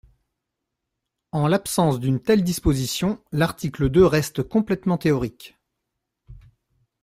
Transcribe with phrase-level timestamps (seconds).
[1.31, 5.55] En l’absence d’une telle disposition, l’article deux reste complètement théorique.